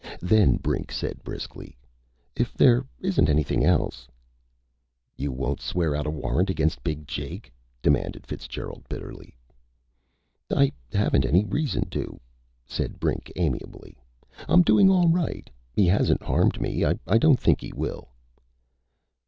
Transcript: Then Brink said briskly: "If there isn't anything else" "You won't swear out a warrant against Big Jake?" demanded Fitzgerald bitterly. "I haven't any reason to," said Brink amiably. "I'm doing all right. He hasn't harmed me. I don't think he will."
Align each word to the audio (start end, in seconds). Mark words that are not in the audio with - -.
Then 0.23 0.57
Brink 0.57 0.91
said 0.91 1.23
briskly: 1.23 1.77
"If 2.35 2.55
there 2.55 2.87
isn't 3.01 3.29
anything 3.29 3.63
else" 3.63 4.07
"You 5.23 5.31
won't 5.31 5.61
swear 5.61 5.95
out 5.95 6.07
a 6.07 6.09
warrant 6.09 6.49
against 6.49 6.83
Big 6.83 7.05
Jake?" 7.07 7.53
demanded 7.83 8.25
Fitzgerald 8.25 8.83
bitterly. 8.89 9.37
"I 10.51 10.71
haven't 10.91 11.23
any 11.27 11.45
reason 11.45 11.87
to," 11.91 12.19
said 12.65 12.99
Brink 12.99 13.31
amiably. 13.35 13.95
"I'm 14.49 14.63
doing 14.63 14.89
all 14.89 15.07
right. 15.07 15.47
He 15.71 15.85
hasn't 15.85 16.23
harmed 16.23 16.59
me. 16.59 16.83
I 16.83 17.17
don't 17.19 17.39
think 17.39 17.61
he 17.61 17.71
will." 17.71 18.09